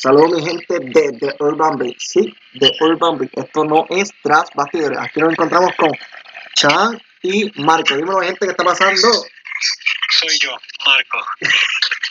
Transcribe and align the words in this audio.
Saludos 0.00 0.30
mi 0.38 0.46
gente 0.46 0.78
de, 0.78 1.10
de 1.18 1.34
Urban 1.40 1.76
Beat, 1.76 1.96
sí, 1.98 2.32
de 2.52 2.70
Urban 2.80 3.18
Beat. 3.18 3.32
Esto 3.36 3.64
no 3.64 3.84
es 3.90 4.12
tras 4.22 4.48
bastidores. 4.54 4.96
Aquí 4.96 5.18
nos 5.18 5.32
encontramos 5.32 5.74
con 5.76 5.90
Chan 6.54 7.02
y 7.22 7.50
Marco. 7.60 7.96
Dímelo 7.96 8.20
gente, 8.20 8.46
¿qué 8.46 8.52
está 8.52 8.62
pasando? 8.62 9.08
Soy 10.10 10.38
yo, 10.40 10.54
Marco. 10.86 11.26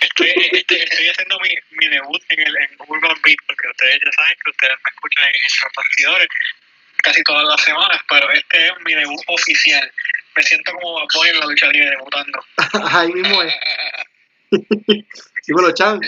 Estoy, 0.01 0.33
estoy, 0.51 0.77
estoy 0.77 1.07
haciendo 1.07 1.39
mi, 1.39 1.49
mi 1.77 1.87
debut 1.87 2.21
en 2.27 2.39
el 2.41 2.57
en 2.57 2.69
Urban 2.89 3.15
Beat 3.23 3.37
porque 3.47 3.69
ustedes 3.71 3.99
ya 4.03 4.11
saben 4.17 4.35
que 4.43 4.51
ustedes 4.51 4.75
me 4.83 4.89
escuchan 4.93 5.25
en, 5.25 5.33
tras 5.61 5.71
bastidores 5.77 6.27
casi 6.97 7.23
todas 7.23 7.45
las 7.45 7.61
semanas, 7.61 8.01
pero 8.09 8.29
este 8.31 8.67
es 8.67 8.73
mi 8.83 8.95
debut 8.95 9.21
oficial. 9.27 9.91
Me 10.35 10.43
siento 10.43 10.73
como 10.73 11.07
Bunny 11.13 11.29
en 11.29 11.39
la 11.39 11.45
lucha 11.45 11.67
libre 11.67 11.89
debutando. 11.91 12.39
Ahí 12.91 13.13
mismo 13.13 13.43
es. 13.43 13.53
Dímelo 15.47 15.71
Chan. 15.73 16.01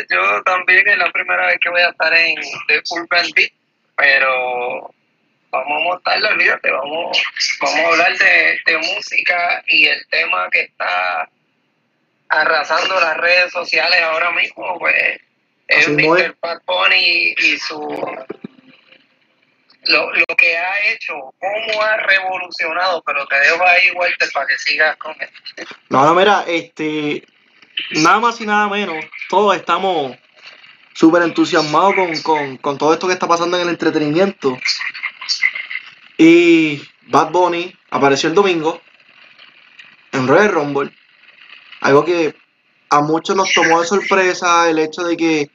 Pues 0.00 0.06
yo 0.10 0.42
también 0.44 0.88
es 0.88 0.96
la 0.98 1.10
primera 1.10 1.46
vez 1.46 1.58
que 1.60 1.68
voy 1.68 1.80
a 1.82 1.90
estar 1.90 2.12
en 2.14 2.36
The 2.68 2.82
Urban 2.90 3.26
Beat, 3.34 3.52
pero 3.96 4.94
vamos 5.50 5.80
a 5.80 5.84
montarlo, 5.84 6.28
olvídate, 6.28 6.70
vamos, 6.70 7.22
vamos 7.60 7.78
a 7.78 7.88
hablar 7.88 8.16
de, 8.16 8.58
de 8.66 8.78
música 8.78 9.62
y 9.66 9.86
el 9.88 10.06
tema 10.08 10.48
que 10.50 10.62
está 10.62 11.28
arrasando 12.28 13.00
las 13.00 13.16
redes 13.18 13.52
sociales 13.52 14.00
ahora 14.02 14.30
mismo, 14.32 14.78
pues 14.78 15.20
es. 15.68 15.88
Mr. 15.88 16.36
Bad 16.40 16.62
Bunny 16.66 17.34
y 17.36 17.58
su 17.58 17.78
lo, 19.84 20.12
lo 20.12 20.36
que 20.36 20.56
ha 20.56 20.92
hecho, 20.92 21.14
cómo 21.38 21.82
ha 21.82 21.96
revolucionado, 21.96 23.02
pero 23.04 23.26
te 23.26 23.38
dejo 23.38 23.66
ahí, 23.66 23.90
Walter, 23.92 24.28
para 24.32 24.46
que 24.46 24.58
sigas 24.58 24.96
con 24.96 25.14
él. 25.20 25.30
No, 25.88 26.04
no, 26.04 26.14
mira, 26.14 26.44
este, 26.46 27.24
nada 27.92 28.20
más 28.20 28.40
y 28.40 28.46
nada 28.46 28.68
menos, 28.68 29.04
todos 29.28 29.56
estamos 29.56 30.16
súper 30.94 31.22
entusiasmados 31.22 31.94
con, 31.94 32.22
con, 32.22 32.56
con 32.58 32.78
todo 32.78 32.92
esto 32.92 33.06
que 33.06 33.14
está 33.14 33.26
pasando 33.26 33.56
en 33.56 33.64
el 33.64 33.70
entretenimiento. 33.70 34.56
Y 36.18 36.82
Bad 37.06 37.30
Bunny 37.30 37.74
apareció 37.90 38.28
el 38.28 38.34
domingo 38.34 38.80
en 40.12 40.28
Royal 40.28 40.52
Rumble. 40.52 40.92
Algo 41.80 42.04
que 42.04 42.34
a 42.90 43.00
muchos 43.00 43.36
nos 43.36 43.52
tomó 43.52 43.80
de 43.80 43.86
sorpresa 43.86 44.68
el 44.68 44.78
hecho 44.78 45.02
de 45.02 45.16
que 45.16 45.50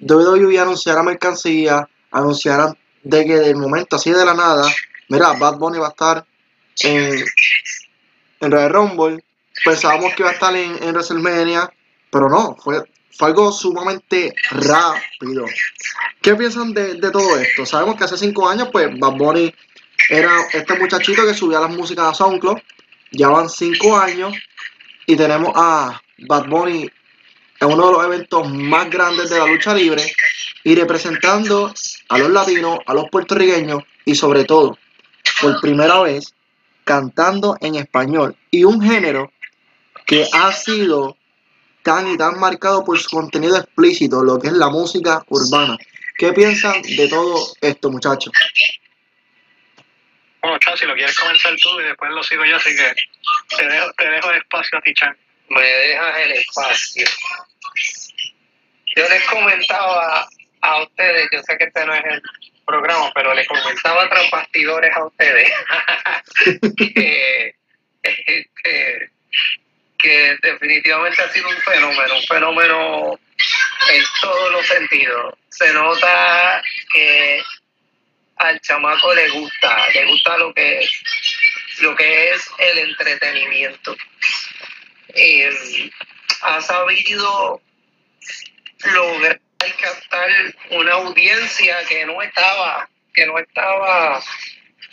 WWE 0.00 0.58
anunciara 0.58 1.02
mercancía, 1.02 1.88
anunciaran 2.10 2.76
de 3.02 3.24
que 3.24 3.36
de 3.36 3.54
momento 3.54 3.96
así 3.96 4.10
de 4.10 4.24
la 4.24 4.34
nada, 4.34 4.68
mira, 5.08 5.32
Bad 5.34 5.58
Bunny 5.58 5.78
va 5.78 5.86
a 5.86 5.90
estar 5.90 6.26
en, 6.82 7.24
en 8.40 8.50
Royal 8.50 8.72
Rumble. 8.72 9.24
Pensábamos 9.64 10.14
que 10.14 10.22
iba 10.22 10.30
a 10.30 10.34
estar 10.34 10.54
en, 10.54 10.92
WrestleMania, 10.92 11.72
pero 12.10 12.28
no, 12.28 12.56
fue, 12.56 12.82
fue 13.16 13.28
algo 13.28 13.50
sumamente 13.52 14.34
rápido. 14.50 15.46
¿Qué 16.22 16.34
piensan 16.34 16.72
de, 16.72 16.94
de 16.94 17.10
todo 17.10 17.38
esto? 17.38 17.66
Sabemos 17.66 17.96
que 17.96 18.04
hace 18.04 18.16
cinco 18.16 18.48
años, 18.48 18.68
pues 18.72 18.88
Bad 18.98 19.14
Bunny 19.14 19.54
era 20.08 20.30
este 20.52 20.78
muchachito 20.78 21.26
que 21.26 21.34
subía 21.34 21.60
las 21.60 21.70
músicas 21.70 22.06
a 22.06 22.14
SoundCloud. 22.14 22.58
Ya 23.12 23.28
van 23.28 23.48
cinco 23.48 23.96
años 23.96 24.34
y 25.06 25.16
tenemos 25.16 25.52
a 25.54 26.00
Bad 26.18 26.46
Bunny 26.46 26.90
en 27.60 27.68
uno 27.68 27.86
de 27.86 27.92
los 27.92 28.04
eventos 28.04 28.52
más 28.52 28.90
grandes 28.90 29.30
de 29.30 29.38
la 29.38 29.46
lucha 29.46 29.74
libre 29.74 30.04
y 30.64 30.74
representando 30.74 31.72
a 32.08 32.18
los 32.18 32.30
latinos, 32.30 32.80
a 32.86 32.94
los 32.94 33.08
puertorriqueños 33.10 33.82
y 34.04 34.14
sobre 34.14 34.44
todo, 34.44 34.78
por 35.40 35.60
primera 35.60 36.00
vez, 36.00 36.34
cantando 36.84 37.56
en 37.60 37.76
español 37.76 38.36
y 38.50 38.64
un 38.64 38.80
género 38.80 39.32
que 40.06 40.26
ha 40.32 40.52
sido 40.52 41.16
tan 41.82 42.08
y 42.08 42.16
tan 42.16 42.38
marcado 42.38 42.84
por 42.84 42.98
su 42.98 43.10
contenido 43.10 43.56
explícito, 43.56 44.22
lo 44.22 44.38
que 44.38 44.48
es 44.48 44.54
la 44.54 44.68
música 44.68 45.22
urbana. 45.28 45.76
¿Qué 46.16 46.32
piensan 46.32 46.80
de 46.82 47.08
todo 47.08 47.46
esto, 47.60 47.90
muchachos? 47.90 48.32
Bueno, 50.40 50.58
Chan, 50.58 50.76
si 50.78 50.86
lo 50.86 50.94
quieres 50.94 51.16
comenzar 51.16 51.54
tú 51.60 51.80
y 51.80 51.84
después 51.84 52.10
lo 52.12 52.22
sigo 52.22 52.44
yo, 52.44 52.56
así 52.56 52.70
que 52.74 53.56
te 53.56 53.66
dejo, 53.68 53.92
te 53.94 54.08
dejo 54.08 54.30
el 54.30 54.38
espacio 54.38 54.78
a 54.78 54.80
ti, 54.80 54.94
Chan. 54.94 55.16
me 55.48 55.60
dejas 55.60 56.18
el 56.18 56.32
espacio. 56.32 57.06
Yo 58.96 59.08
les 59.08 59.24
comentaba 59.24 60.26
a 60.60 60.82
ustedes, 60.82 61.28
yo 61.32 61.42
sé 61.42 61.58
que 61.58 61.64
este 61.64 61.84
no 61.84 61.94
es 61.94 62.04
el 62.04 62.22
programa, 62.64 63.12
pero 63.14 63.34
les 63.34 63.46
comentaba 63.46 64.08
tras 64.08 64.30
bastidores 64.30 64.96
a 64.96 65.04
ustedes 65.04 65.52
que, 66.76 67.54
que, 68.62 69.10
que 69.98 70.35
definitivamente 70.52 71.22
ha 71.22 71.32
sido 71.32 71.48
un 71.48 71.56
fenómeno, 71.58 72.14
un 72.14 72.26
fenómeno 72.26 73.20
en 73.92 74.04
todos 74.20 74.52
los 74.52 74.66
sentidos. 74.66 75.34
Se 75.50 75.72
nota 75.72 76.62
que 76.92 77.42
al 78.36 78.60
chamaco 78.60 79.14
le 79.14 79.28
gusta, 79.30 79.88
le 79.94 80.04
gusta 80.06 80.36
lo 80.38 80.52
que 80.54 80.80
es, 80.80 80.90
lo 81.80 81.94
que 81.96 82.30
es 82.30 82.48
el 82.58 82.78
entretenimiento. 82.78 83.96
Eh, 85.14 85.90
ha 86.42 86.60
sabido 86.60 87.60
lograr 88.84 89.40
captar 89.80 90.30
una 90.70 90.92
audiencia 90.92 91.78
que 91.88 92.04
no 92.06 92.22
estaba, 92.22 92.88
que 93.14 93.26
no 93.26 93.38
estaba 93.38 94.22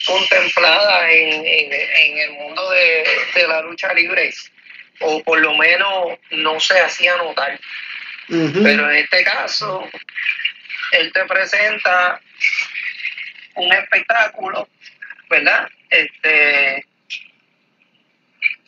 contemplada 0.06 1.12
en, 1.12 1.46
en, 1.46 1.74
en 1.74 2.18
el 2.18 2.32
mundo 2.32 2.70
de, 2.72 3.04
de 3.36 3.48
la 3.48 3.62
lucha 3.62 3.94
libre, 3.94 4.34
o 5.00 5.24
por 5.24 5.40
lo 5.40 5.54
menos 5.56 6.18
no 6.32 6.60
se 6.60 6.80
hacía 6.80 7.18
notar. 7.18 7.60
Pero 8.28 8.90
en 8.90 8.98
este 8.98 9.24
caso, 9.24 9.88
él 10.92 11.12
te 11.12 11.26
presenta 11.26 12.20
un 13.56 13.74
espectáculo, 13.74 14.68
¿verdad? 15.30 15.68
Este, 15.90 16.86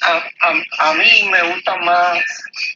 a, 0.01 0.29
a, 0.41 0.89
a 0.89 0.93
mí 0.93 1.29
me 1.31 1.41
gustan 1.43 1.83
más 1.83 2.23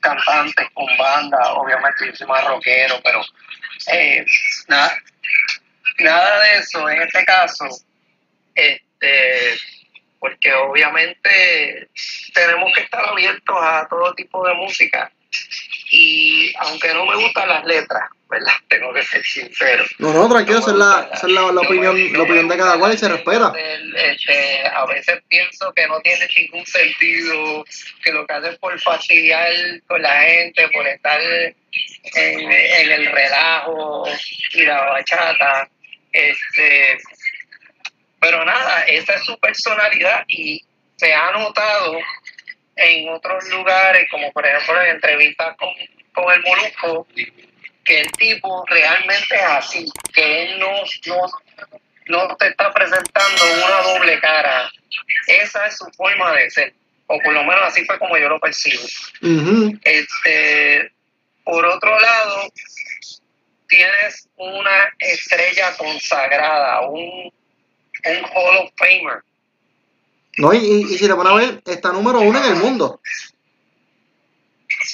cantantes 0.01 0.67
con 0.73 0.85
banda, 0.97 1.53
obviamente 1.53 2.07
yo 2.07 2.15
soy 2.15 2.27
más 2.27 2.45
rockero, 2.45 2.99
pero 3.03 3.21
eh, 3.91 4.25
nada, 4.67 4.97
nada 5.99 6.39
de 6.43 6.57
eso 6.59 6.89
en 6.89 7.01
este 7.01 7.25
caso, 7.25 7.65
este, 8.55 9.57
porque 10.19 10.53
obviamente 10.53 11.89
tenemos 12.33 12.71
que 12.73 12.81
estar 12.81 13.03
abiertos 13.05 13.57
a 13.59 13.87
todo 13.89 14.13
tipo 14.13 14.45
de 14.47 14.53
música 14.55 15.11
y 15.91 16.53
aunque 16.59 16.93
no 16.93 17.05
me 17.05 17.15
gustan 17.15 17.49
las 17.49 17.65
letras, 17.65 18.09
¿verdad? 18.29 18.53
Tengo 18.69 18.93
que 18.93 19.03
ser 19.03 19.23
sincero. 19.23 19.83
No, 19.97 20.13
no, 20.13 20.29
tranquilo, 20.29 20.59
esa 20.59 20.71
es 20.71 20.77
la, 20.77 21.07
me 21.09 21.15
esa 21.15 21.27
es 21.27 21.33
la, 21.33 21.41
la 21.41 21.51
no 21.51 21.61
opinión, 21.61 22.11
la 22.11 22.17
no 22.17 22.23
opinión 22.23 22.47
de 22.47 22.57
cada 22.57 22.77
cual 22.77 22.93
y 22.93 22.97
se 22.97 23.09
respeta. 23.09 23.53
este, 23.57 24.67
a 24.67 24.85
veces 24.85 25.19
pienso 25.27 25.71
que 25.73 25.87
no 25.87 25.99
tiene 26.01 26.27
ningún 26.37 26.65
sentido, 26.65 27.65
que 28.03 28.11
lo 28.11 28.25
que 28.27 28.33
hace 28.33 28.49
es 28.49 28.57
por 28.59 28.79
fastidiar 28.79 29.51
con 29.87 30.01
la 30.01 30.21
gente, 30.21 30.67
por 30.69 30.87
estar 30.87 31.19
en, 31.21 32.51
en 32.51 32.91
el 32.91 33.11
relajo 33.11 34.05
y 34.53 34.61
la 34.63 34.81
bachata. 34.85 35.69
Este, 36.11 36.97
pero 38.19 38.43
nada, 38.45 38.83
esa 38.83 39.13
es 39.15 39.23
su 39.23 39.37
personalidad 39.39 40.23
y 40.27 40.63
se 40.97 41.13
ha 41.13 41.31
notado 41.31 41.97
en 42.75 43.09
otros 43.09 43.47
lugares, 43.49 44.07
como 44.09 44.31
por 44.31 44.45
ejemplo 44.45 44.81
en 44.81 44.91
entrevistas 44.91 45.55
con, 45.57 45.69
con 46.13 46.33
el 46.33 46.41
Molusco, 46.41 47.07
que 47.83 48.01
el 48.01 48.11
tipo 48.13 48.65
realmente 48.67 49.35
es 49.35 49.41
así, 49.41 49.85
que 50.13 50.43
él 50.43 50.59
no, 50.59 50.71
no, 51.07 52.27
no 52.27 52.35
te 52.37 52.47
está 52.47 52.73
presentando 52.73 53.43
una 53.65 53.81
doble 53.81 54.19
cara. 54.19 54.71
Esa 55.27 55.67
es 55.67 55.77
su 55.77 55.85
forma 55.97 56.33
de 56.33 56.49
ser, 56.51 56.73
o 57.07 57.19
por 57.19 57.33
lo 57.33 57.43
menos 57.43 57.61
así 57.63 57.85
fue 57.85 57.97
como 57.97 58.17
yo 58.17 58.29
lo 58.29 58.39
percibo. 58.39 58.83
Este, 59.83 60.91
por 61.43 61.65
otro 61.65 61.99
lado, 61.99 62.49
tienes 63.67 64.27
una 64.35 64.93
estrella 64.99 65.75
consagrada, 65.77 66.81
un, 66.81 67.31
un 68.05 68.25
Hall 68.25 68.57
of 68.57 68.71
Famer. 68.77 69.23
No, 70.37 70.53
y, 70.53 70.57
y, 70.57 70.93
y 70.93 70.97
si 70.97 71.07
te 71.07 71.15
pones 71.15 71.33
a 71.33 71.35
ver, 71.35 71.61
está 71.65 71.91
número 71.91 72.21
uno 72.21 72.39
en 72.43 72.51
el 72.53 72.55
mundo. 72.57 73.01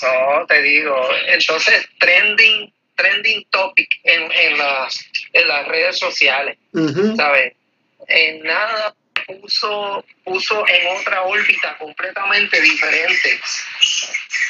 No, 0.02 0.46
te 0.48 0.62
digo. 0.62 0.96
Entonces, 1.28 1.88
trending, 2.00 2.74
trending 2.96 3.46
topic 3.52 3.88
en, 4.04 4.32
en, 4.32 4.58
las, 4.58 5.00
en 5.34 5.48
las 5.48 5.68
redes 5.68 6.00
sociales. 6.00 6.58
¿sabes? 7.16 7.54
En 8.08 8.44
nada 8.44 8.96
puso, 9.26 10.06
puso 10.24 10.68
en 10.68 10.98
otra 10.98 11.24
órbita 11.24 11.78
completamente 11.78 12.62
diferente 12.62 13.40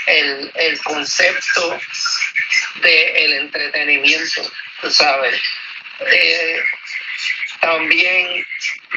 el, 0.07 0.51
el 0.55 0.79
concepto 0.83 1.79
del 2.81 3.33
entretenimiento, 3.33 4.41
tú 4.81 4.91
¿sabes? 4.91 5.39
Eh, 5.99 6.61
también 7.65 8.45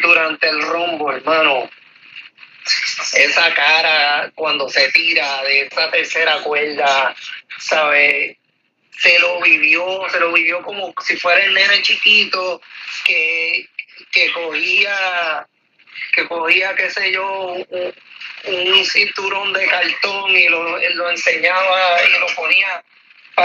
durante 0.02 0.48
el 0.48 0.60
rombo, 0.60 1.10
hermano, 1.12 1.70
esa 3.14 3.54
cara 3.54 4.30
cuando 4.34 4.68
se 4.68 4.92
tira 4.92 5.42
de 5.44 5.62
esa 5.62 5.90
tercera 5.90 6.42
cuerda, 6.42 7.14
¿sabes? 7.58 8.36
se 8.98 9.18
lo 9.20 9.40
vivió, 9.40 10.06
se 10.10 10.20
lo 10.20 10.32
vivió 10.32 10.60
como 10.62 10.92
si 11.06 11.16
fuera 11.16 11.42
el 11.44 11.54
nene 11.54 11.80
chiquito 11.82 12.60
que, 13.04 13.68
que 14.10 14.32
cogía, 14.32 15.46
que 16.12 16.26
cogía, 16.26 16.74
qué 16.74 16.90
sé 16.90 17.12
yo, 17.12 17.52
un, 17.52 17.94
un 18.44 18.84
cinturón 18.84 19.52
de 19.52 19.66
cartón 19.68 20.36
y 20.36 20.48
lo, 20.48 20.78
lo 20.78 21.10
enseñaba 21.10 22.04
y 22.04 22.18
lo 22.18 22.26
ponía 22.34 22.84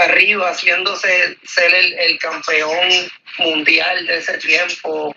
arriba, 0.02 0.50
haciéndose 0.50 1.36
ser 1.44 1.74
el, 1.74 1.92
el 1.98 2.18
campeón 2.18 3.10
mundial 3.38 4.06
de 4.06 4.18
ese 4.18 4.38
tiempo, 4.38 5.14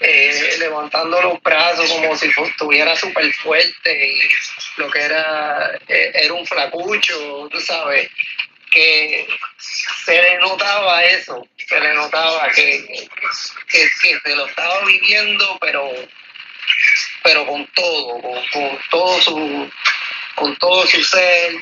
eh, 0.00 0.56
levantando 0.58 1.20
los 1.20 1.42
brazos 1.42 1.90
como 1.92 2.16
si 2.16 2.28
estuviera 2.28 2.96
súper 2.96 3.32
fuerte 3.34 4.08
y 4.08 4.20
lo 4.76 4.90
que 4.90 5.00
era, 5.00 5.78
eh, 5.88 6.10
era 6.14 6.34
un 6.34 6.46
flacucho, 6.46 7.48
tú 7.50 7.60
sabes, 7.60 8.10
que 8.70 9.26
se 10.04 10.22
le 10.22 10.38
notaba 10.38 11.04
eso, 11.04 11.46
se 11.66 11.80
le 11.80 11.92
notaba 11.94 12.48
que, 12.50 13.08
que, 13.68 13.88
que 14.02 14.20
se 14.20 14.34
lo 14.34 14.46
estaba 14.46 14.84
viviendo, 14.84 15.58
pero 15.60 15.90
pero 17.22 17.46
con 17.46 17.66
todo, 17.74 18.20
con, 18.20 18.44
con 18.52 18.78
todo 18.90 19.20
su 19.20 19.70
con 20.34 20.56
todo 20.56 20.86
su 20.86 21.02
ser, 21.02 21.52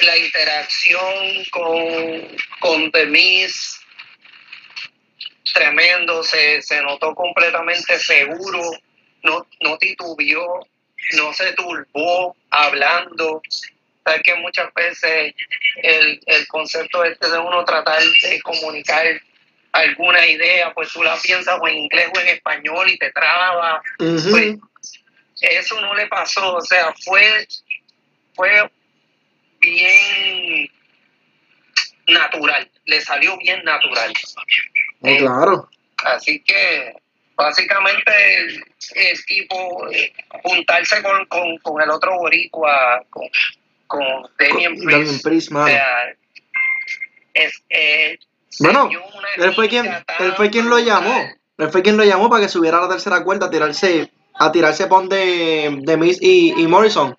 la 0.00 0.16
interacción 0.16 1.44
con, 1.50 2.36
con 2.60 2.90
The 2.92 3.06
Miz, 3.06 3.80
tremendo, 5.52 6.22
se, 6.22 6.62
se 6.62 6.80
notó 6.82 7.14
completamente 7.14 7.98
seguro, 7.98 8.60
no, 9.22 9.46
no 9.60 9.78
titubeó, 9.78 10.60
no 11.16 11.32
se 11.32 11.52
turbó 11.54 12.36
hablando. 12.50 13.42
Sabes 14.04 14.22
que 14.22 14.34
muchas 14.36 14.72
veces 14.74 15.34
el, 15.82 16.20
el 16.26 16.46
concepto 16.48 17.04
este 17.04 17.30
de 17.30 17.38
uno 17.38 17.64
tratar 17.64 18.02
de 18.02 18.40
comunicar 18.42 19.06
alguna 19.72 20.26
idea, 20.26 20.72
pues 20.72 20.92
tú 20.92 21.02
la 21.02 21.16
piensas 21.16 21.58
o 21.60 21.68
en 21.68 21.76
inglés 21.76 22.08
o 22.14 22.20
en 22.20 22.28
español 22.28 22.90
y 22.90 22.98
te 22.98 23.10
traba. 23.12 23.82
Ujú. 23.98 24.30
Pues, 24.30 24.56
eso 25.40 25.80
no 25.80 25.94
le 25.94 26.06
pasó, 26.08 26.56
o 26.56 26.60
sea, 26.60 26.92
fue, 27.04 27.46
fue 28.34 28.68
bien 29.70 30.70
natural, 32.06 32.70
le 32.86 33.00
salió 33.00 33.36
bien 33.38 33.62
natural. 33.64 34.12
Oh, 35.00 35.16
claro. 35.18 35.68
Así 36.04 36.40
que 36.42 36.94
básicamente 37.36 38.12
el, 38.36 38.64
el 38.94 39.24
tipo 39.26 39.88
eh, 39.92 40.12
juntarse 40.42 41.02
con, 41.02 41.24
con, 41.26 41.58
con 41.58 41.82
el 41.82 41.90
otro 41.90 42.16
boricua, 42.18 43.04
con, 43.10 43.26
con 43.86 44.02
Damien 44.38 44.76
Priest, 44.78 45.24
Priest, 45.24 45.50
o 45.50 45.54
mano. 45.54 45.66
sea, 45.68 46.14
es, 47.34 47.62
eh, 47.70 48.18
Bueno, 48.60 48.88
Él 49.36 49.54
fue 49.54 49.68
quien, 49.68 49.86
él 49.86 50.32
fue 50.36 50.50
quien 50.50 50.68
lo 50.68 50.78
llamó. 50.78 51.28
Él 51.58 51.70
fue 51.70 51.82
quien 51.82 51.96
lo 51.96 52.04
llamó 52.04 52.30
para 52.30 52.42
que 52.42 52.48
subiera 52.48 52.78
a 52.78 52.82
la 52.82 52.88
tercera 52.88 53.22
cuerda 53.24 53.46
a 53.46 53.50
tirarse, 53.50 54.10
a 54.34 54.52
tirarse 54.52 54.86
pon 54.86 55.08
de, 55.08 55.78
de 55.82 55.96
Miz 55.96 56.18
y, 56.20 56.60
y 56.60 56.66
Morrison. 56.68 57.16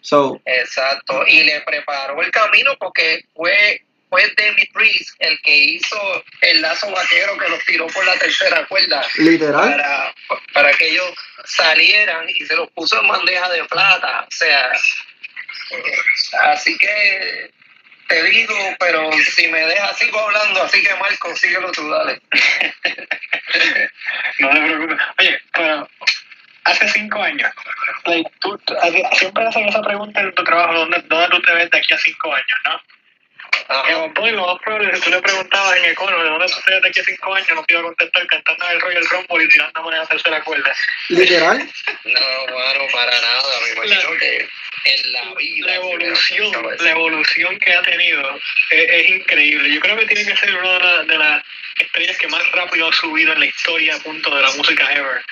So, 0.00 0.40
Exacto, 0.44 1.26
y 1.26 1.44
le 1.44 1.60
preparó 1.62 2.20
el 2.22 2.30
camino 2.30 2.76
porque 2.78 3.24
fue, 3.34 3.82
fue 4.08 4.22
David 4.36 4.68
Priest 4.72 5.14
el 5.18 5.40
que 5.42 5.56
hizo 5.56 6.24
el 6.40 6.62
lazo 6.62 6.90
vaquero 6.90 7.36
que 7.38 7.48
los 7.48 7.64
tiró 7.64 7.86
por 7.88 8.04
la 8.06 8.14
tercera 8.14 8.66
cuerda 8.66 9.06
literal. 9.16 9.70
para, 9.70 10.14
para 10.52 10.72
que 10.72 10.88
ellos 10.88 11.12
salieran 11.44 12.28
y 12.28 12.44
se 12.46 12.56
los 12.56 12.70
puso 12.70 13.00
en 13.00 13.08
bandeja 13.08 13.48
de 13.50 13.64
plata. 13.64 14.26
O 14.26 14.34
sea, 14.34 14.72
eh, 15.70 15.94
así 16.52 16.76
que 16.78 17.50
te 18.10 18.24
digo, 18.24 18.54
pero 18.80 19.08
si 19.36 19.46
me 19.46 19.64
dejas, 19.66 19.96
sigo 19.96 20.18
hablando, 20.18 20.62
así 20.64 20.82
que 20.82 20.94
Marco, 20.96 21.34
síguelo 21.36 21.70
tú, 21.72 21.88
dale. 21.88 22.20
No 24.38 24.48
te 24.50 24.60
preocupes. 24.60 24.98
Oye, 25.18 25.42
pero 25.52 25.88
hace 26.64 26.88
cinco 26.88 27.22
años, 27.22 27.52
like, 28.06 28.30
tú, 28.40 28.58
siempre 29.12 29.46
hacen 29.46 29.68
esa 29.68 29.82
pregunta 29.82 30.20
en 30.20 30.34
tu 30.34 30.44
trabajo, 30.44 30.74
¿dónde, 30.74 31.00
¿dónde 31.08 31.28
tú 31.28 31.42
te 31.42 31.52
ves 31.54 31.70
de 31.70 31.78
aquí 31.78 31.94
a 31.94 31.98
cinco 31.98 32.32
años, 32.34 32.58
no? 32.64 32.80
Bob 33.68 34.14
Boy, 34.14 34.30
lo 34.32 34.46
más 34.46 34.60
probable 34.62 34.88
es 34.92 34.98
que 34.98 35.04
tú 35.04 35.10
le 35.10 35.22
preguntabas 35.22 35.76
en 35.76 35.84
Econo, 35.86 36.18
¿de 36.22 36.28
dónde 36.28 36.46
tú 36.46 36.56
te 36.64 36.72
ves 36.72 36.82
de 36.82 36.88
aquí 36.88 37.00
a 37.00 37.04
cinco 37.04 37.34
años? 37.34 37.48
No 37.54 37.64
te 37.64 37.72
iba 37.74 37.80
a 37.80 37.84
contestar 37.84 38.26
cantando 38.26 38.68
el 38.68 38.80
Royal 38.80 39.06
Rumble 39.08 39.44
y 39.44 39.48
tirándome 39.48 39.92
en 39.92 39.98
la 39.98 40.06
tercera 40.06 40.42
cuerda. 40.42 40.74
Literal. 41.08 41.58
No, 42.04 42.20
mano, 42.58 42.80
para 42.92 43.10
nada, 43.20 43.42
me 43.62 43.72
imagino 43.84 44.12
La- 44.14 44.18
que 44.18 44.48
en 44.86 45.12
la 45.12 45.34
vida. 45.34 45.66
La 45.66 45.74
evolución, 45.76 46.52
la 46.80 46.90
evolución 46.90 47.58
que 47.58 47.74
ha 47.74 47.82
tenido 47.82 48.36
es, 48.70 48.88
es 48.88 49.08
increíble. 49.10 49.72
Yo 49.74 49.80
creo 49.80 49.96
que 49.98 50.06
tiene 50.06 50.24
que 50.24 50.36
ser 50.36 50.54
una 50.54 50.72
de, 50.72 50.78
la- 50.80 51.02
de 51.04 51.18
las 51.18 51.44
estrellas 51.78 52.16
que 52.18 52.28
más 52.28 52.42
rápido 52.52 52.88
ha 52.88 52.92
subido 52.92 53.32
en 53.34 53.40
la 53.40 53.46
historia, 53.46 53.98
punto, 53.98 54.34
de 54.34 54.42
la 54.42 54.50
música 54.52 54.90
ever. 54.94 55.22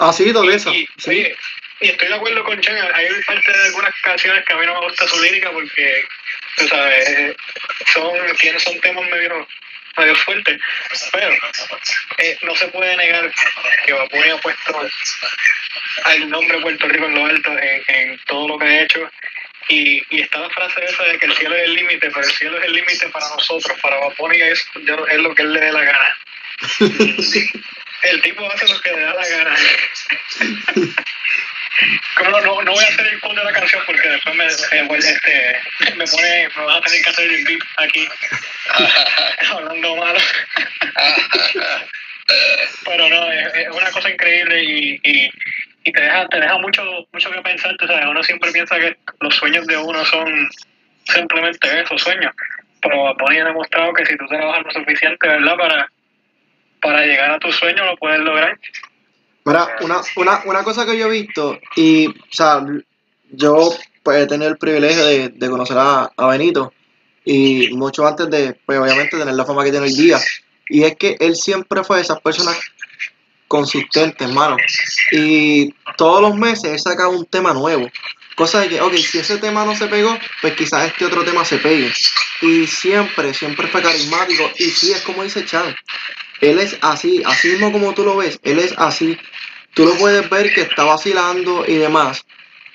Así, 0.00 0.32
todo 0.32 0.50
eso. 0.50 0.72
Y, 0.72 0.86
Sí. 0.98 1.10
oye, 1.10 1.36
y 1.80 1.88
estoy 1.88 2.08
de 2.08 2.14
acuerdo 2.14 2.44
con 2.44 2.60
Chan, 2.60 2.76
hay 2.94 3.08
parte 3.26 3.52
de 3.52 3.64
algunas 3.64 3.94
canciones 4.02 4.44
que 4.44 4.52
a 4.52 4.56
mí 4.56 4.66
no 4.66 4.74
me 4.74 4.86
gusta 4.86 5.08
su 5.08 5.22
lírica 5.22 5.50
porque, 5.50 6.04
tú 6.56 6.68
sabes, 6.68 7.36
son, 7.92 8.10
son 8.58 8.80
temas 8.80 9.10
medio, 9.10 9.48
medio 9.96 10.14
fuertes, 10.16 10.60
pero 11.10 11.32
eh, 12.18 12.38
no 12.42 12.54
se 12.54 12.68
puede 12.68 12.96
negar 12.96 13.32
que 13.86 13.92
Bunny 13.94 14.30
ha 14.30 14.36
puesto 14.38 14.88
al 16.04 16.30
nombre 16.30 16.56
de 16.56 16.62
Puerto 16.62 16.88
Rico 16.88 17.06
en 17.06 17.14
lo 17.14 17.26
alto 17.26 17.50
en, 17.58 17.82
en 17.88 18.18
todo 18.26 18.48
lo 18.48 18.58
que 18.58 18.66
ha 18.66 18.82
hecho. 18.82 19.10
Y, 19.68 20.02
y 20.10 20.22
está 20.22 20.40
la 20.40 20.50
frase 20.50 20.84
esa 20.84 21.04
de 21.04 21.18
que 21.18 21.26
el 21.26 21.34
cielo 21.34 21.54
es 21.54 21.62
el 21.62 21.74
límite, 21.74 22.10
pero 22.10 22.26
el 22.26 22.32
cielo 22.32 22.58
es 22.58 22.64
el 22.64 22.72
límite 22.72 23.08
para 23.10 23.28
nosotros, 23.28 23.78
para 23.80 23.96
Bunny 24.18 24.40
es, 24.42 24.66
es 24.74 25.18
lo 25.18 25.34
que 25.34 25.42
él 25.42 25.52
le 25.52 25.60
dé 25.60 25.72
la 25.72 25.84
gana. 25.84 26.16
El 28.02 28.22
tipo 28.22 28.50
hace 28.50 28.66
lo 28.66 28.80
que 28.80 28.92
le 28.92 29.00
da 29.02 29.14
la 29.14 29.28
gana. 29.28 29.56
No, 32.30 32.40
no, 32.40 32.62
no 32.62 32.72
voy 32.72 32.84
a 32.84 32.88
hacer 32.88 33.06
el 33.06 33.20
punto 33.20 33.40
de 33.40 33.44
la 33.44 33.52
canción 33.52 33.82
porque 33.86 34.08
después 34.08 34.34
me, 34.34 34.44
eh, 34.46 34.88
este, 34.98 35.60
me 35.96 36.06
pone, 36.06 36.48
me 36.56 36.64
vas 36.64 36.76
a 36.76 36.80
tener 36.82 37.02
que 37.02 37.10
hacer 37.10 37.30
el 37.30 37.44
beat 37.44 37.60
aquí, 37.76 38.08
hablando 39.50 39.96
malo. 39.96 40.18
Pero 42.84 43.08
no, 43.08 43.32
es, 43.32 43.54
es 43.54 43.68
una 43.70 43.90
cosa 43.90 44.10
increíble 44.10 44.62
y, 44.62 45.00
y, 45.02 45.92
te 45.92 46.00
deja, 46.00 46.28
te 46.28 46.38
deja 46.38 46.58
mucho, 46.58 46.84
mucho 47.12 47.30
que 47.32 47.42
pensar. 47.42 47.74
sabes, 47.78 48.06
uno 48.06 48.22
siempre 48.22 48.52
piensa 48.52 48.78
que 48.78 48.96
los 49.20 49.34
sueños 49.34 49.66
de 49.66 49.76
uno 49.76 50.04
son 50.04 50.48
simplemente 51.04 51.80
esos 51.80 52.00
sueños. 52.00 52.32
Pero 52.80 53.14
Bunny 53.16 53.38
ha 53.38 53.46
demostrado 53.46 53.92
que 53.92 54.06
si 54.06 54.16
tú 54.16 54.26
trabajas 54.28 54.64
lo 54.64 54.72
suficiente, 54.72 55.26
¿verdad? 55.26 55.56
Para, 55.56 55.90
para 56.80 57.04
llegar 57.04 57.32
a 57.32 57.38
tu 57.38 57.50
sueño 57.52 57.84
lo 57.84 57.96
puedes 57.96 58.20
lograr. 58.20 58.56
Mira, 59.50 59.68
una, 59.80 60.00
una, 60.14 60.42
una 60.44 60.62
cosa 60.62 60.86
que 60.86 60.96
yo 60.96 61.08
he 61.08 61.22
visto, 61.22 61.58
y, 61.74 62.06
o 62.06 62.14
sea, 62.30 62.64
yo 63.32 63.74
pues, 64.04 64.22
he 64.22 64.26
tenido 64.28 64.48
el 64.48 64.58
privilegio 64.58 65.04
de, 65.04 65.28
de 65.30 65.50
conocer 65.50 65.76
a, 65.76 66.10
a 66.16 66.26
Benito, 66.28 66.72
y 67.24 67.68
mucho 67.74 68.06
antes 68.06 68.30
de, 68.30 68.54
pues, 68.64 68.78
obviamente, 68.78 69.18
tener 69.18 69.34
la 69.34 69.44
fama 69.44 69.64
que 69.64 69.72
tiene 69.72 69.86
hoy 69.86 69.92
día, 69.92 70.20
y 70.68 70.84
es 70.84 70.94
que 70.94 71.16
él 71.18 71.34
siempre 71.34 71.82
fue 71.82 71.96
de 71.96 72.02
esas 72.02 72.20
personas 72.20 72.56
consistentes, 73.48 74.28
hermano, 74.28 74.56
y 75.10 75.74
todos 75.96 76.22
los 76.22 76.36
meses 76.36 76.70
él 76.70 76.78
sacaba 76.78 77.08
un 77.08 77.26
tema 77.26 77.52
nuevo, 77.52 77.90
cosa 78.36 78.60
de 78.60 78.68
que, 78.68 78.80
ok, 78.80 78.94
si 78.94 79.18
ese 79.18 79.38
tema 79.38 79.64
no 79.64 79.74
se 79.74 79.88
pegó, 79.88 80.16
pues 80.40 80.54
quizás 80.54 80.86
este 80.86 81.06
otro 81.06 81.24
tema 81.24 81.44
se 81.44 81.58
pegue, 81.58 81.92
y 82.42 82.68
siempre, 82.68 83.34
siempre 83.34 83.66
fue 83.66 83.82
carismático, 83.82 84.48
y 84.58 84.70
sí, 84.70 84.92
es 84.92 85.00
como 85.02 85.24
dice 85.24 85.44
Chan, 85.44 85.74
él 86.40 86.58
es 86.58 86.76
así, 86.80 87.22
así 87.24 87.48
mismo 87.48 87.72
como 87.72 87.94
tú 87.94 88.04
lo 88.04 88.16
ves, 88.16 88.38
él 88.42 88.58
es 88.58 88.74
así. 88.76 89.18
Tú 89.74 89.84
lo 89.84 89.94
puedes 89.94 90.28
ver 90.28 90.52
que 90.52 90.62
está 90.62 90.84
vacilando 90.84 91.64
y 91.66 91.76
demás, 91.76 92.24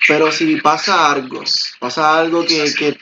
pero 0.08 0.32
si 0.32 0.56
pasa 0.56 1.10
algo, 1.10 1.44
pasa 1.78 2.18
algo 2.18 2.44
que, 2.44 2.72
que, 2.74 2.96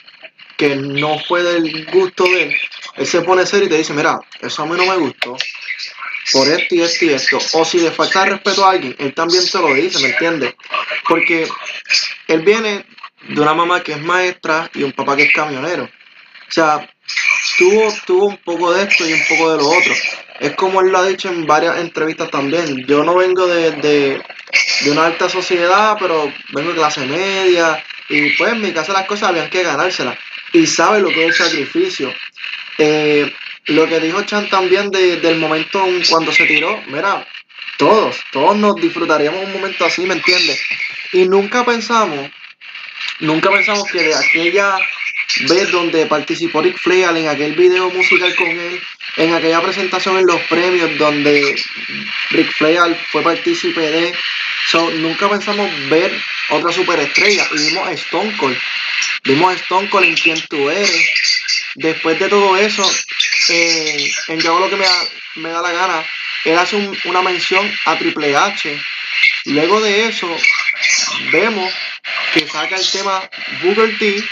que 0.57 0.75
no 0.75 1.19
fue 1.19 1.43
del 1.43 1.85
gusto 1.85 2.25
de 2.25 2.43
él, 2.43 2.55
él 2.97 3.07
se 3.07 3.21
pone 3.21 3.45
serio 3.45 3.67
y 3.67 3.69
te 3.69 3.77
dice, 3.77 3.93
mira, 3.93 4.19
eso 4.41 4.63
a 4.63 4.65
mí 4.65 4.75
no 4.75 4.85
me 4.85 4.97
gustó, 4.97 5.37
por 6.31 6.47
esto 6.47 6.75
y 6.75 6.81
esto 6.81 7.05
y 7.05 7.09
esto. 7.09 7.39
O 7.53 7.63
si 7.63 7.79
le 7.79 7.91
falta 7.91 8.25
respeto 8.25 8.65
a 8.65 8.71
alguien, 8.71 8.95
él 8.99 9.13
también 9.13 9.43
te 9.49 9.59
lo 9.59 9.73
dice, 9.73 9.99
¿me 9.99 10.09
entiendes? 10.09 10.55
Porque 11.07 11.47
él 12.27 12.41
viene 12.41 12.85
de 13.29 13.41
una 13.41 13.53
mamá 13.53 13.81
que 13.81 13.93
es 13.93 14.01
maestra 14.01 14.69
y 14.73 14.83
un 14.83 14.91
papá 14.91 15.15
que 15.15 15.23
es 15.23 15.33
camionero. 15.33 15.83
O 15.83 16.51
sea, 16.51 16.89
tuvo, 17.57 17.93
tuvo 18.05 18.25
un 18.27 18.37
poco 18.37 18.73
de 18.73 18.83
esto 18.83 19.07
y 19.07 19.13
un 19.13 19.23
poco 19.27 19.51
de 19.51 19.57
lo 19.57 19.67
otro. 19.69 19.93
Es 20.39 20.55
como 20.55 20.81
él 20.81 20.89
lo 20.91 20.97
ha 20.99 21.07
dicho 21.07 21.29
en 21.29 21.45
varias 21.45 21.77
entrevistas 21.77 22.29
también. 22.29 22.85
Yo 22.87 23.03
no 23.03 23.15
vengo 23.15 23.47
de, 23.47 23.71
de, 23.71 24.21
de 24.81 24.91
una 24.91 25.05
alta 25.05 25.29
sociedad, 25.29 25.95
pero 25.99 26.31
vengo 26.51 26.69
de 26.71 26.75
clase 26.75 27.05
media. 27.05 27.83
Y 28.09 28.31
pues 28.31 28.51
en 28.53 28.61
mi 28.61 28.71
casa 28.73 28.93
las 28.93 29.05
cosas 29.05 29.29
habían 29.29 29.49
que 29.49 29.63
ganárselas. 29.63 30.17
Y 30.53 30.65
sabe 30.67 30.99
lo 30.99 31.09
que 31.09 31.25
es 31.25 31.39
el 31.39 31.45
sacrificio. 31.47 32.13
Eh, 32.77 33.33
lo 33.67 33.87
que 33.87 33.99
dijo 33.99 34.21
Chan 34.23 34.49
también 34.49 34.91
de- 34.91 35.17
del 35.17 35.37
momento 35.37 35.85
en 35.85 36.03
cuando 36.05 36.31
se 36.31 36.45
tiró, 36.45 36.81
mira, 36.87 37.25
todos, 37.77 38.17
todos 38.31 38.55
nos 38.57 38.75
disfrutaríamos 38.75 39.43
un 39.45 39.53
momento 39.53 39.85
así, 39.85 40.05
¿me 40.05 40.13
entiendes? 40.13 40.61
Y 41.13 41.25
nunca 41.27 41.65
pensamos, 41.65 42.29
nunca 43.19 43.49
pensamos 43.49 43.85
que 43.91 44.03
de 44.03 44.13
aquella 44.15 44.77
ves 45.47 45.71
donde 45.71 46.05
participó 46.05 46.61
Rick 46.61 46.77
Flair 46.79 47.15
en 47.17 47.27
aquel 47.27 47.53
video 47.53 47.89
musical 47.89 48.33
con 48.35 48.47
él, 48.47 48.81
en 49.17 49.33
aquella 49.33 49.61
presentación 49.61 50.17
en 50.17 50.25
los 50.25 50.41
premios 50.43 50.97
donde 50.97 51.55
Rick 52.31 52.51
Flair 52.53 52.97
fue 53.11 53.21
partícipe 53.23 53.81
de. 53.81 54.13
So, 54.69 54.89
nunca 54.91 55.29
pensamos 55.29 55.69
ver 55.89 56.11
otra 56.49 56.71
superestrella 56.71 57.47
y 57.51 57.69
vimos 57.69 57.87
a 57.87 57.91
Stone 57.93 58.35
Cold. 58.37 58.57
Vimos 59.23 59.51
a 59.53 59.55
Stone 59.57 59.89
Cold 59.89 60.05
en 60.07 60.15
quien 60.15 60.41
tú 60.47 60.69
eres. 60.69 61.09
Después 61.75 62.17
de 62.19 62.29
todo 62.29 62.55
eso, 62.57 62.83
eh, 63.49 64.11
en 64.29 64.39
Yo 64.39 64.59
lo 64.59 64.69
que 64.69 64.75
me 64.77 64.85
da, 64.85 65.03
me 65.35 65.49
da 65.49 65.61
la 65.61 65.71
gana, 65.71 66.05
él 66.45 66.57
hace 66.57 66.75
un- 66.77 66.97
una 67.05 67.21
mención 67.21 67.69
a 67.85 67.97
Triple 67.97 68.35
H. 68.35 68.81
Luego 69.45 69.81
de 69.81 70.07
eso, 70.07 70.35
vemos 71.31 71.71
que 72.33 72.47
saca 72.47 72.75
el 72.75 72.91
tema 72.91 73.29
Booker 73.61 73.97
T 73.97 74.23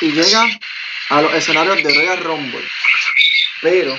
y 0.00 0.12
llega 0.12 0.46
a 1.10 1.22
los 1.22 1.34
escenarios 1.34 1.82
de 1.82 1.94
Royal 1.94 2.18
Rumble. 2.18 2.68
Pero 3.60 3.98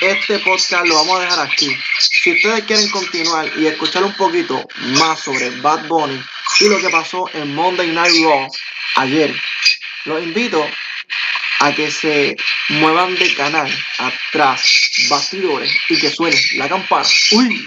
este 0.00 0.38
podcast 0.40 0.86
lo 0.86 0.94
vamos 0.94 1.18
a 1.18 1.24
dejar 1.24 1.40
aquí. 1.40 1.76
Si 1.98 2.32
ustedes 2.32 2.64
quieren 2.64 2.88
continuar 2.90 3.50
y 3.56 3.66
escuchar 3.66 4.04
un 4.04 4.14
poquito 4.14 4.66
más 4.98 5.20
sobre 5.20 5.50
Bad 5.60 5.86
Bunny 5.88 6.22
y 6.60 6.68
lo 6.68 6.80
que 6.80 6.88
pasó 6.90 7.28
en 7.34 7.54
Monday 7.54 7.88
Night 7.88 8.22
Raw 8.22 8.48
ayer, 8.96 9.34
los 10.04 10.22
invito 10.22 10.64
a 11.60 11.72
que 11.72 11.90
se 11.90 12.36
muevan 12.68 13.14
de 13.16 13.34
canal 13.34 13.70
atrás, 13.98 14.90
bastidores 15.08 15.70
y 15.88 15.98
que 15.98 16.10
suene 16.10 16.40
la 16.54 16.68
campana. 16.68 17.08
¡Uy! 17.32 17.66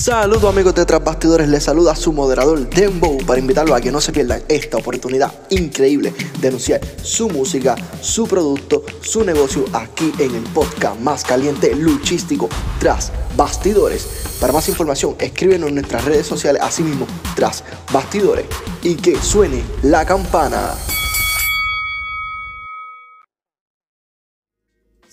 Saludos 0.00 0.44
amigos 0.44 0.74
de 0.74 0.86
Tras 0.86 1.04
Bastidores, 1.04 1.46
les 1.46 1.62
saluda 1.62 1.94
su 1.94 2.14
moderador 2.14 2.70
Dembow 2.70 3.18
para 3.26 3.38
invitarlos 3.38 3.76
a 3.76 3.82
que 3.82 3.92
no 3.92 4.00
se 4.00 4.12
pierdan 4.12 4.42
esta 4.48 4.78
oportunidad 4.78 5.30
increíble 5.50 6.14
de 6.40 6.48
anunciar 6.48 6.80
su 7.02 7.28
música, 7.28 7.76
su 8.00 8.26
producto, 8.26 8.82
su 9.02 9.24
negocio 9.24 9.66
aquí 9.74 10.10
en 10.18 10.34
el 10.36 10.42
podcast 10.54 10.98
más 11.00 11.22
caliente 11.22 11.74
luchístico 11.74 12.48
Tras 12.78 13.12
Bastidores. 13.36 14.08
Para 14.40 14.54
más 14.54 14.70
información, 14.70 15.16
escríbenos 15.18 15.68
en 15.68 15.74
nuestras 15.74 16.02
redes 16.02 16.26
sociales, 16.26 16.62
así 16.64 16.82
mismo 16.82 17.06
Tras 17.36 17.62
Bastidores 17.92 18.46
y 18.82 18.94
que 18.94 19.20
suene 19.20 19.62
la 19.82 20.06
campana. 20.06 20.76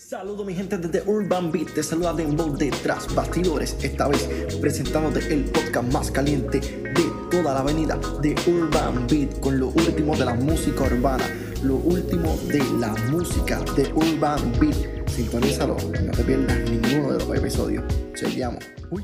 Saludos 0.08 0.46
mi 0.46 0.54
gente 0.54 0.78
desde 0.78 1.04
Urban 1.06 1.52
Beat, 1.52 1.74
te 1.74 1.84
saluda 1.84 2.14
Dembow 2.14 2.56
de 2.56 2.70
Tras 2.70 3.14
Bastidores, 3.14 3.76
esta 3.84 4.08
vez 4.08 4.26
presentándote 4.62 5.20
el 5.34 5.44
podcast 5.52 5.92
más 5.92 6.10
caliente 6.12 6.62
de 6.62 7.12
toda 7.30 7.54
la 7.54 7.60
avenida 7.60 8.00
de 8.22 8.34
Urban 8.48 9.06
Beat 9.08 9.42
con 9.42 9.60
lo 9.60 9.68
último 9.68 10.16
de 10.16 10.24
la 10.24 10.34
música 10.34 10.86
urbana, 10.86 11.26
lo 11.62 11.76
último 11.76 12.38
de 12.48 12.64
la 12.80 12.96
música 13.12 13.60
de 13.76 13.92
Urban 13.96 14.40
Beat. 14.62 15.10
Sintonízalo, 15.10 15.76
no 15.76 16.12
te 16.14 16.24
pierdas 16.24 16.58
ninguno 16.70 17.12
de 17.12 17.26
los 17.26 17.38
episodios. 17.38 17.84
Chequeamos. 18.14 18.64
Uy. 18.90 19.04